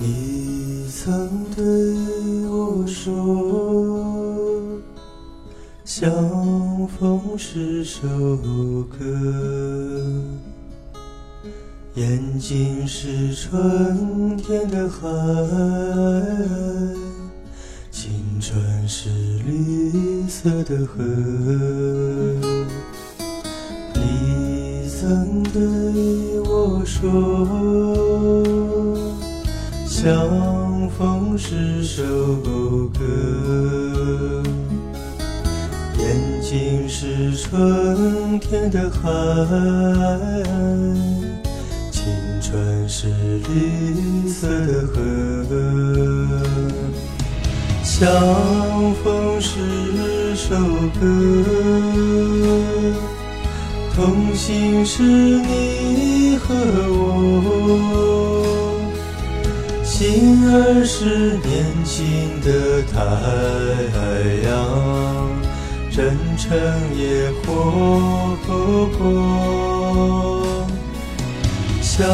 [0.00, 1.64] 你曾对
[2.46, 3.12] 我说，
[5.84, 6.08] 相
[6.86, 8.06] 逢是首
[8.84, 9.04] 歌，
[11.94, 15.08] 眼睛是春天的海，
[17.90, 19.10] 青春是
[19.44, 21.02] 绿色的河。
[23.94, 27.08] 你曾对我说。
[30.00, 32.04] 相逢是首
[32.46, 33.00] 歌，
[35.98, 39.10] 眼睛是春天的海，
[41.90, 42.04] 青
[42.40, 44.86] 春是绿色的
[45.48, 45.50] 河。
[47.82, 48.08] 相
[49.02, 50.54] 逢是首
[51.00, 51.06] 歌，
[53.96, 56.54] 同行是你和
[56.88, 58.67] 我。
[59.98, 61.50] 心儿是年
[61.84, 62.48] 轻的
[62.84, 62.94] 太
[64.46, 64.48] 阳，
[65.90, 66.46] 真诚
[66.96, 67.42] 也活
[68.96, 68.96] 泼。
[71.82, 72.06] 相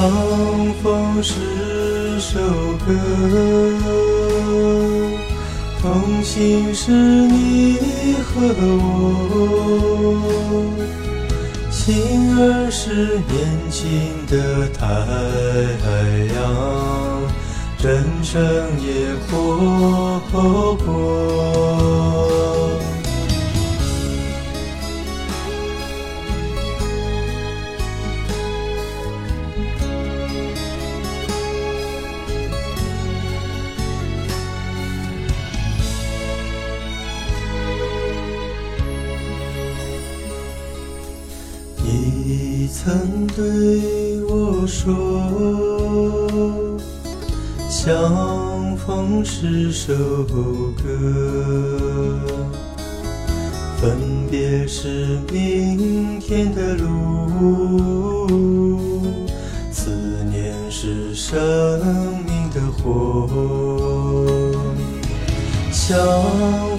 [0.82, 2.40] 逢是首
[2.86, 2.88] 歌，
[5.82, 5.84] 同
[6.22, 7.76] 行是你
[8.24, 8.32] 和
[8.80, 8.80] 我。
[11.70, 13.36] 心儿是年
[13.70, 14.80] 轻的太
[16.34, 17.03] 阳。
[17.84, 18.40] 人生
[18.80, 20.78] 也活泼。
[41.82, 46.14] 你曾对我说。
[47.76, 49.92] 相逢是首
[50.80, 50.84] 歌，
[53.76, 58.28] 分别是明天的路，
[59.72, 59.90] 思
[60.30, 61.34] 念是生
[62.24, 63.28] 命的火。
[65.72, 65.98] 相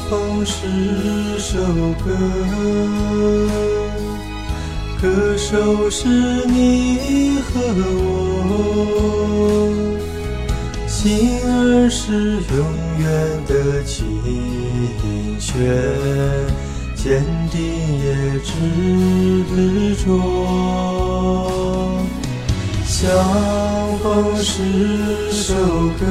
[0.09, 1.59] 逢是首
[2.05, 2.05] 歌，
[5.01, 6.07] 歌手是
[6.47, 7.59] 你和
[7.99, 8.15] 我。
[11.05, 12.65] 心儿是永
[12.97, 13.05] 远
[13.45, 14.01] 的琴
[15.39, 15.53] 弦，
[16.95, 17.61] 坚定
[17.99, 18.05] 也
[18.39, 18.49] 执
[20.03, 20.09] 着。
[22.87, 23.05] 相
[23.99, 25.53] 逢是首
[25.99, 26.01] 歌，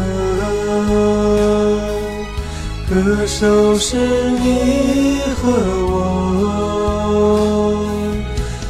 [2.88, 3.96] 歌手是
[4.30, 5.50] 你和
[5.90, 5.92] 我。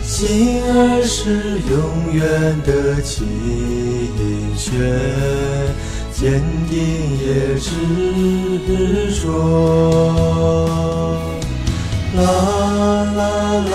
[0.03, 1.75] 心儿是永
[2.15, 2.25] 远
[2.65, 3.27] 的琴
[4.57, 4.73] 弦。
[6.17, 6.79] 坚定
[7.19, 7.75] 也执
[9.21, 9.29] 着，
[12.15, 12.23] 啦
[13.17, 13.75] 啦啦